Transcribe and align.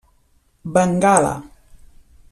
Bengala. 0.73 1.33